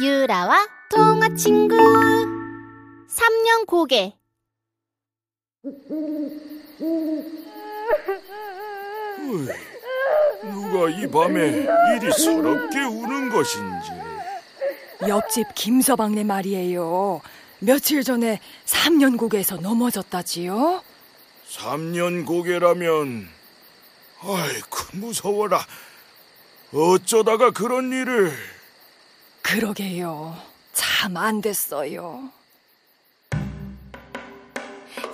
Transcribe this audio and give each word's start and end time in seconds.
유라와 0.00 0.68
통화 0.90 1.28
친구 1.34 1.74
3년 1.76 3.66
고개 3.66 4.14
으이, 9.20 9.48
누가 10.42 10.88
이 10.90 11.06
밤에 11.10 11.66
이리 11.96 12.12
서럽게 12.12 12.78
우는 12.78 13.28
것인지. 13.30 13.90
옆집 15.08 15.48
김서방네 15.56 16.22
말이에요. 16.22 17.20
며칠 17.58 18.04
전에 18.04 18.40
3년곡에서 18.66 19.60
넘어졌다지요? 19.60 20.82
3년 21.50 22.24
고개라면 22.24 23.28
아이쿠 24.20 24.96
무서워라. 24.96 25.66
어쩌다가 26.72 27.50
그런 27.50 27.92
일을 27.92 28.32
그러게요. 29.52 30.34
참 30.72 31.16
안 31.16 31.40
됐어요. 31.40 32.30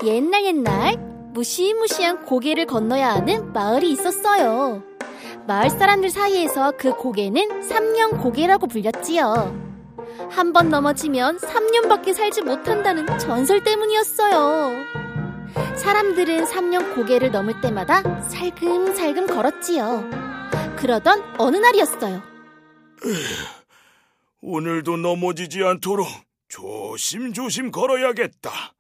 옛날 0.05 0.45
옛날 0.45 0.97
무시무시한 1.33 2.25
고개를 2.25 2.67
건너야 2.67 3.11
하는 3.15 3.53
마을이 3.53 3.91
있었어요. 3.93 4.83
마을 5.47 5.71
사람들 5.71 6.11
사이에서 6.11 6.73
그 6.77 6.95
고개는 6.97 7.69
3년 7.69 8.21
고개라고 8.23 8.67
불렸지요. 8.67 9.63
한 10.31 10.53
번 10.53 10.69
넘어지면 10.69 11.39
3년밖에 11.39 12.13
살지 12.15 12.43
못한다는 12.43 13.07
전설 13.19 13.63
때문이었어요. 13.63 14.73
사람들은 15.77 16.45
3년 16.47 16.95
고개를 16.95 17.31
넘을 17.31 17.61
때마다 17.61 18.03
살금살금 18.23 19.27
걸었지요. 19.29 20.09
그러던 20.77 21.23
어느 21.39 21.57
날이었어요. 21.57 22.23
오늘도 24.47 24.99
넘어지지 24.99 25.65
않도록 25.65 26.07
조심조심 26.49 27.71
걸어야겠다. 27.71 28.75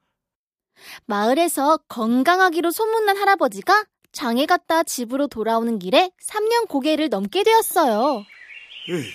마을에서 1.06 1.78
건강하기로 1.88 2.70
소문난 2.70 3.16
할아버지가 3.16 3.86
장에 4.12 4.44
갔다 4.44 4.82
집으로 4.82 5.26
돌아오는 5.26 5.78
길에 5.78 6.10
3년 6.22 6.68
고개를 6.68 7.08
넘게 7.08 7.44
되었어요. 7.44 8.26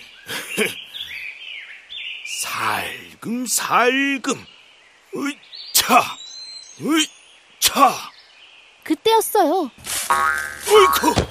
살금살금 2.42 4.34
으차 5.14 6.02
으차 6.82 7.94
그때였어요. 8.82 9.70
어이쿠 10.68 11.29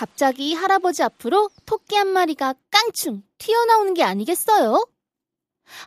갑자기 0.00 0.54
할아버지 0.54 1.02
앞으로 1.02 1.50
토끼 1.66 1.94
한 1.94 2.08
마리가 2.08 2.54
깡충 2.70 3.22
튀어나오는 3.36 3.92
게 3.92 4.02
아니겠어요? 4.02 4.88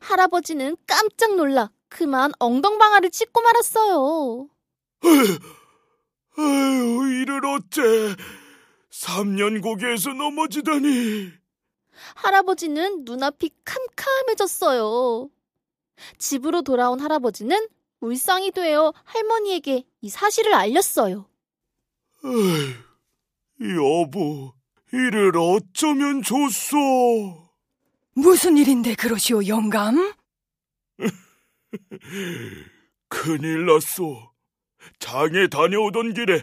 할아버지는 0.01 0.77
깜짝 0.85 1.35
놀라 1.35 1.71
그만 1.89 2.31
엉덩방아를 2.37 3.09
찢고 3.09 3.41
말았어요. 3.41 4.49
아유 6.37 7.21
이를 7.21 7.43
어째 7.43 8.15
3년 8.91 9.63
고개에서 9.63 10.13
넘어지다니 10.13 11.31
할아버지는 12.13 13.05
눈앞이 13.05 13.49
캄캄해졌어요. 13.65 15.31
집으로 16.19 16.61
돌아온 16.61 16.99
할아버지는 16.99 17.67
울상이 17.99 18.51
되어 18.51 18.93
할머니에게 19.05 19.85
이 20.01 20.09
사실을 20.09 20.53
알렸어요. 20.53 21.25
에이, 22.23 22.75
여보 23.63 24.53
이를 24.91 25.31
어쩌면 25.37 26.21
좋소 26.21 26.77
무슨 28.15 28.57
일인데 28.57 28.95
그러시오, 28.95 29.47
영감? 29.47 30.13
큰일 33.07 33.65
났소 33.65 34.31
장에 34.99 35.47
다녀오던 35.47 36.13
길에 36.13 36.41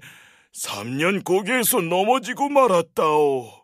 3년 0.53 1.23
고개에서 1.25 1.81
넘어지고 1.81 2.49
말았다오 2.49 3.61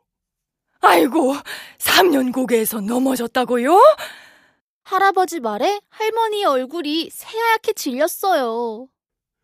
아이고, 0.81 1.35
3년곡에서 1.79 2.85
넘어졌다고요? 2.85 3.81
할아버지 4.85 5.41
말에 5.41 5.81
할머니의 5.89 6.45
얼굴이 6.45 7.11
새하얗게 7.11 7.73
질렸어요. 7.73 8.87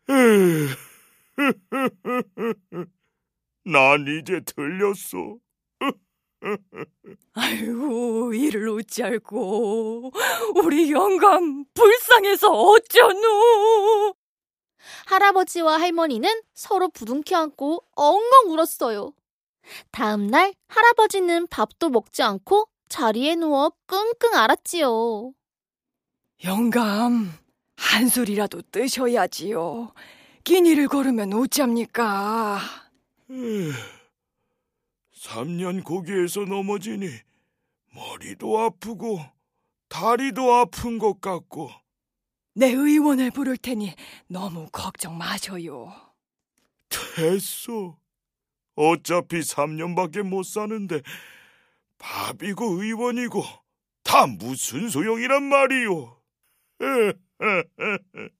난 3.65 4.05
이제 4.07 4.41
들렸소 4.41 5.39
아이고, 7.35 8.33
이를 8.33 8.67
어찌할꼬. 8.67 10.11
우리 10.55 10.91
영감 10.91 11.63
불쌍해서 11.73 12.51
어쩌누? 12.51 14.13
할아버지와 15.05 15.79
할머니는 15.79 16.29
서로 16.53 16.89
부둥켜 16.89 17.37
안고 17.37 17.85
엉엉 17.95 18.49
울었어요. 18.49 19.13
다음날 19.91 20.53
할아버지는 20.67 21.47
밥도 21.47 21.89
먹지 21.89 22.21
않고 22.23 22.67
자리에 22.89 23.35
누워 23.35 23.71
끙끙 23.87 24.33
앓았지요. 24.35 25.31
영감, 26.43 27.31
한술이라도 27.77 28.63
뜨셔야지요. 28.63 29.93
끼니를 30.43 30.89
걸으면 30.89 31.31
어찌합니까? 31.33 32.59
에이, 33.35 33.71
3년 35.15 35.83
고개에서 35.83 36.41
넘어지니 36.41 37.09
머리도 37.95 38.59
아프고 38.59 39.19
다리도 39.89 40.53
아픈 40.53 40.99
것 40.99 41.19
같고 41.19 41.71
내 42.53 42.67
의원을 42.67 43.31
부를 43.31 43.57
테니 43.57 43.95
너무 44.27 44.67
걱정 44.71 45.17
마셔요. 45.17 45.91
됐소. 46.89 47.97
어차피 48.75 49.39
3년밖에 49.39 50.21
못 50.21 50.43
사는데 50.43 51.01
밥이고 51.97 52.83
의원이고 52.83 53.43
다 54.03 54.27
무슨 54.27 54.89
소용이란 54.89 55.41
말이오. 55.43 56.21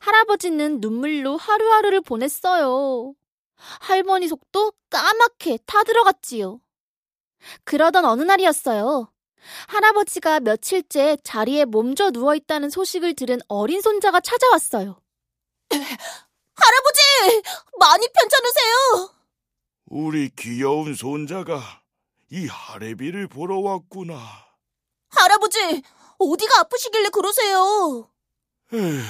할아버지는 0.00 0.80
눈물로 0.80 1.36
하루하루를 1.36 2.02
보냈어요. 2.02 3.14
할머니 3.56 4.28
속도 4.28 4.72
까맣게 4.90 5.58
타들어갔지요. 5.66 6.60
그러던 7.64 8.04
어느 8.04 8.22
날이었어요. 8.22 9.12
할아버지가 9.68 10.40
며칠째 10.40 11.18
자리에 11.22 11.64
몸져 11.64 12.10
누워 12.10 12.34
있다는 12.34 12.70
소식을 12.70 13.14
들은 13.14 13.38
어린 13.48 13.80
손자가 13.80 14.20
찾아왔어요. 14.20 15.00
할아버지! 15.70 17.42
많이 17.78 18.06
편찮으세요? 18.08 19.14
우리 19.86 20.30
귀여운 20.36 20.94
손자가 20.94 21.60
이 22.30 22.46
하레비를 22.46 23.28
보러 23.28 23.60
왔구나. 23.60 24.18
할아버지! 25.10 25.82
어디가 26.18 26.60
아프시길래 26.60 27.10
그러세요? 27.10 28.10
에휴, 28.72 29.02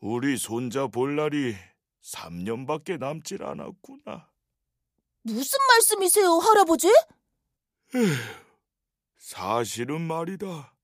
우리 0.00 0.36
손자 0.36 0.86
볼 0.86 1.16
날이 1.16 1.56
3년밖에 2.02 2.98
남질 2.98 3.44
않았구나. 3.44 4.28
무슨 5.22 5.58
말씀이세요, 5.68 6.38
할아버지? 6.38 6.88
에휴, 7.94 8.14
사실은 9.18 10.00
말이다. 10.00 10.74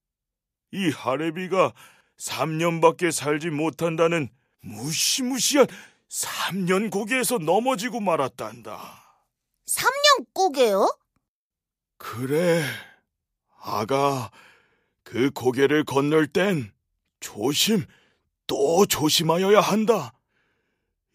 이 0.72 0.90
하레비가 0.90 1.72
3년밖에 2.18 3.10
살지 3.10 3.50
못한다는 3.50 4.28
무시무시한 4.60 5.66
3년 6.08 6.90
고개에서 6.90 7.38
넘어지고 7.38 8.00
말았단다. 8.00 9.04
3년 9.66 10.26
꼬개요? 10.32 10.88
그래, 11.96 12.62
아가, 13.60 14.30
그 15.02 15.30
고개를 15.30 15.84
건널 15.84 16.26
땐 16.26 16.72
조심, 17.20 17.84
또 18.46 18.86
조심하여야 18.86 19.60
한다. 19.60 20.12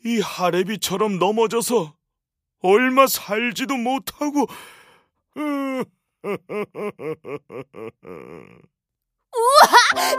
이 0.05 0.19
하레비처럼 0.19 1.17
넘어져서 1.19 1.94
얼마 2.61 3.07
살지도 3.07 3.75
못하고, 3.77 4.47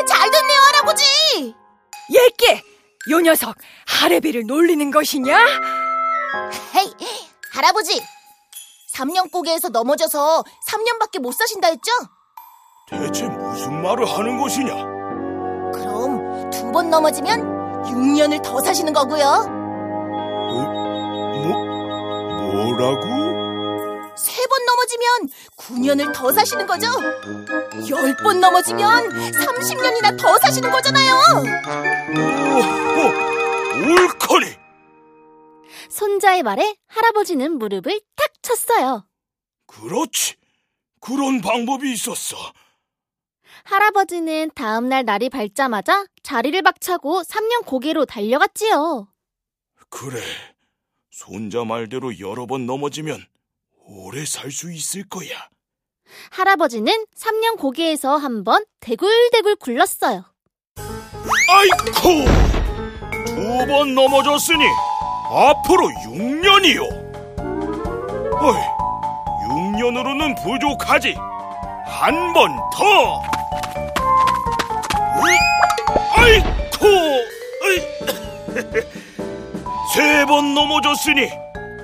잘 0.07 0.31
됐네요, 0.31 0.61
할아버지! 0.67 1.55
예끼! 2.11 2.63
요 3.11 3.21
녀석 3.21 3.57
하레비를 3.87 4.47
놀리는 4.47 4.91
것이냐? 4.91 5.37
헤이, 6.75 6.91
할아버지! 7.53 8.03
3년 8.95 9.31
꼬개에서 9.31 9.69
넘어져서 9.71 10.45
3년밖에 10.69 11.21
못 11.21 11.33
사신다 11.33 11.69
했죠? 11.69 11.91
대체 12.89 13.27
무슨 13.29 13.83
말을 13.83 14.05
하는 14.07 14.39
것이냐? 14.41 14.75
그럼 15.73 16.51
두 16.51 16.71
번 16.73 16.91
넘어지면 16.91 17.83
6년을 17.85 18.43
더 18.43 18.61
사시는 18.61 18.93
거고요. 18.93 19.54
뭐, 22.65 22.73
뭐라고? 22.73 24.15
세 24.17 24.47
번 24.49 24.65
넘어지면 24.65 25.29
9년을 25.57 26.15
더 26.15 26.33
사시는 26.33 26.67
거죠? 26.67 26.87
열 27.91 28.17
번 28.23 28.41
넘어지면 28.41 29.09
30년이나 29.11 30.19
더 30.19 30.39
사시는 30.39 30.71
거잖아요. 30.71 31.15
오, 32.97 33.91
옳거니. 33.91 34.57
손자의 35.91 36.43
말에 36.43 36.77
할아버지는 36.87 37.59
무릎을 37.59 38.01
탁 38.17 38.33
쳤어요. 38.43 39.07
그렇지. 39.67 40.37
그런 41.01 41.41
방법이 41.41 41.93
있었어. 41.93 42.37
할아버지는 43.65 44.51
다음날 44.55 45.05
날이 45.05 45.29
밝자마자 45.29 46.07
자리를 46.23 46.61
박차고 46.63 47.23
3년 47.23 47.65
고개로 47.67 48.05
달려갔지요. 48.07 49.09
그래. 49.91 50.21
손자 51.19 51.65
말대로 51.65 52.19
여러 52.19 52.45
번 52.45 52.67
넘어지면 52.67 53.25
오래 53.87 54.25
살 54.25 54.51
수 54.51 54.73
있을 54.73 55.05
거야. 55.09 55.29
할아버지는 56.33 56.93
3년 57.17 57.57
고개에서 57.57 58.17
한 58.17 58.43
번 58.43 58.65
대굴대굴 58.81 59.55
굴렀어요. 59.57 60.25
아이쿠! 61.49 62.25
두번 63.27 63.95
넘어졌으니 63.95 64.65
앞으로 65.31 65.87
6년이요. 65.87 66.83
어이, 68.43 68.61
6년으로는 69.49 70.43
부족하지. 70.43 71.15
한 71.87 72.33
번 72.33 72.51
더. 72.73 73.23
세 80.25 80.27
번 80.27 80.55
넘어졌으니 80.55 81.29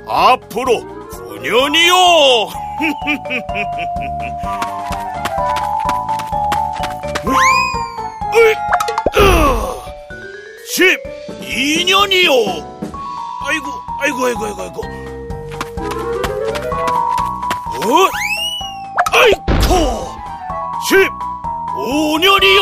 앞으로 0.08 0.80
9년이요. 1.12 2.48
으이, 8.32 8.54
으, 9.16 9.20
12년이요. 10.74 12.30
아이고, 13.46 13.66
아이고, 14.00 14.24
아이고, 14.24 14.40
아이고, 14.46 14.62
아이고. 14.62 14.80
어? 17.84 17.88
아이코! 19.12 19.70
15년이요! 20.88 22.60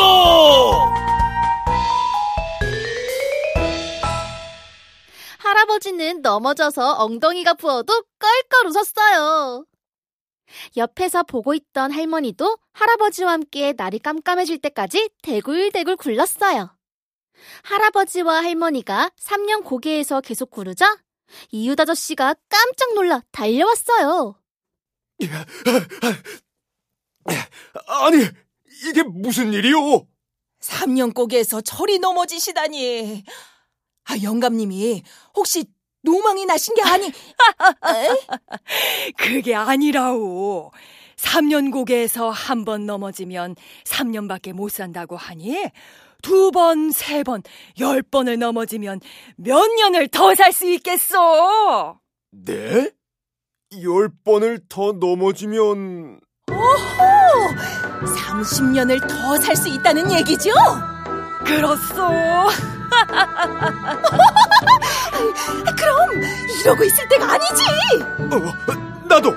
할아버지는 5.69 6.23
넘어져서 6.23 6.95
엉덩이가 6.95 7.53
부어도 7.53 8.03
껄껄 8.17 8.67
웃었어요. 8.67 9.65
옆에서 10.75 11.21
보고 11.23 11.53
있던 11.53 11.91
할머니도 11.91 12.57
할아버지와 12.73 13.33
함께 13.33 13.73
날이 13.73 13.99
깜깜해질 13.99 14.57
때까지 14.59 15.11
대굴대굴 15.21 15.95
굴렀어요. 15.95 16.75
할아버지와 17.63 18.43
할머니가 18.43 19.11
3년 19.21 19.63
고개에서 19.63 20.21
계속 20.21 20.49
구르자 20.49 20.97
이웃 21.51 21.79
아저씨가 21.79 22.35
깜짝 22.49 22.95
놀라 22.95 23.21
달려왔어요. 23.31 24.35
아니, 27.85 28.25
이게 28.85 29.03
무슨 29.03 29.53
일이오? 29.53 30.07
3년 30.61 31.13
고개에서 31.13 31.61
철이 31.61 31.99
넘어지시다니. 31.99 33.23
아, 34.09 34.15
영감님이 34.21 35.03
혹시 35.35 35.65
노망이 36.01 36.45
나신 36.45 36.73
게 36.75 36.81
아니... 36.81 37.11
그게 39.17 39.53
아니라오. 39.55 40.71
3년 41.17 41.71
고개에서 41.71 42.29
한 42.29 42.63
번 42.65 42.85
넘어지면 42.85 43.55
3년밖에 43.85 44.53
못 44.53 44.69
산다고 44.71 45.17
하니 45.17 45.57
두 46.21 46.51
번, 46.51 46.91
세 46.91 47.23
번, 47.23 47.41
열 47.79 48.01
번을 48.01 48.39
넘어지면 48.39 48.99
몇 49.37 49.65
년을 49.75 50.07
더 50.09 50.33
살 50.35 50.51
수 50.53 50.65
있겠어. 50.67 51.99
네? 52.31 52.91
열 53.83 54.09
번을 54.23 54.59
더 54.69 54.91
넘어지면 54.93 56.19
30년을 56.47 58.99
더 59.07 59.37
살 59.37 59.55
수 59.55 59.67
있다는 59.69 60.11
얘기죠? 60.13 60.51
그렇소. 61.45 62.07
그럼 65.77 66.09
이러고 66.61 66.83
있을 66.83 67.07
때가 67.09 67.33
아니지. 67.33 67.63
어, 68.31 68.35
나도 69.07 69.33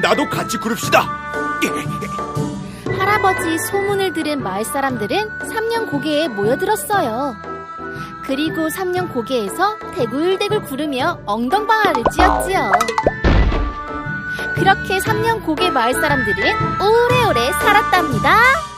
나도 0.00 0.28
같이 0.28 0.56
구릅시다. 0.58 1.00
할아버지 2.98 3.58
소문을 3.70 4.12
들은 4.12 4.42
마을 4.42 4.64
사람들은 4.64 5.38
3년 5.40 5.90
고개에 5.90 6.28
모여들었어요. 6.28 7.36
그리고 8.24 8.68
3년 8.68 9.12
고개에서 9.12 9.76
대굴대굴 9.96 10.62
구르며 10.62 11.18
엉덩방아를 11.26 12.04
찧었지요. 12.14 12.70
그렇게 14.54 14.98
3년 14.98 15.44
고개 15.44 15.70
마을 15.70 15.92
사람들은 15.94 16.54
오래오래 16.80 17.52
살았답니다. 17.52 18.69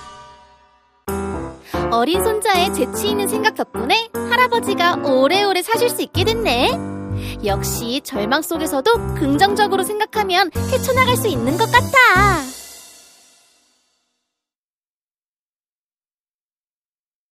어린 1.92 2.24
손자의 2.24 2.72
재치 2.72 3.10
있는 3.10 3.28
생각 3.28 3.54
덕분에 3.54 4.08
할아버지가 4.14 5.02
오래오래 5.04 5.60
사실 5.60 5.90
수 5.90 6.00
있게 6.00 6.24
됐네. 6.24 6.70
역시 7.44 8.00
절망 8.02 8.40
속에서도 8.40 8.90
긍정적으로 9.14 9.82
생각하면 9.82 10.50
헤쳐나갈 10.72 11.16
수 11.16 11.28
있는 11.28 11.58
것 11.58 11.70
같아. 11.70 12.51